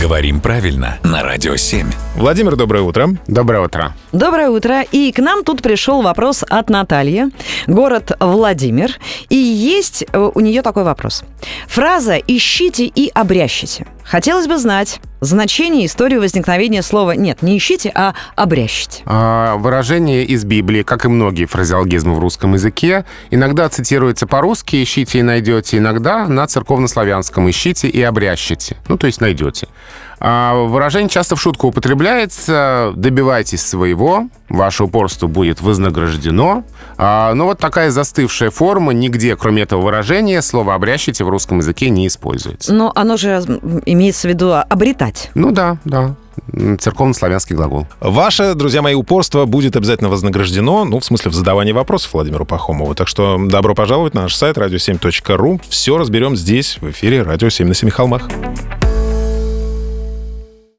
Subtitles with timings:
[0.00, 1.86] Говорим правильно на Радио 7.
[2.16, 3.08] Владимир, доброе утро.
[3.26, 3.94] Доброе утро.
[4.12, 4.80] Доброе утро.
[4.80, 7.26] И к нам тут пришел вопрос от Натальи.
[7.66, 8.98] Город Владимир.
[9.28, 11.22] И есть э, у нее такой вопрос.
[11.68, 13.86] Фраза «ищите и обрящите».
[14.10, 19.04] Хотелось бы знать значение, историю возникновения слова «нет, не ищите, а обрящите».
[19.06, 25.20] А, выражение из Библии, как и многие фразеологизмы в русском языке, иногда цитируется по-русски «ищите
[25.20, 29.68] и найдете», иногда на церковнославянском «ищите и обрящите», ну, то есть найдете.
[30.20, 36.64] А выражение часто в шутку употребляется «добивайтесь своего», «ваше упорство будет вознаграждено».
[36.98, 41.88] А, но вот такая застывшая форма, нигде, кроме этого выражения, слово «обрящите» в русском языке
[41.88, 42.74] не используется.
[42.74, 43.42] Но оно же
[43.86, 45.30] имеется в виду обретать.
[45.34, 46.14] Ну да, да
[46.78, 47.86] церковно-славянский глагол.
[48.00, 52.94] Ваше, друзья мои, упорство будет обязательно вознаграждено, ну, в смысле, в задавании вопросов Владимиру Пахомову.
[52.94, 55.60] Так что добро пожаловать на наш сайт radio7.ru.
[55.68, 58.28] Все разберем здесь, в эфире «Радио 7 на Семи холмах».